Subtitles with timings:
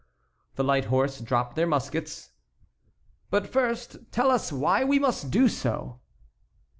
[0.55, 2.31] The light horse dropped their muskets.
[3.29, 5.99] "But first tell us why we must do so?"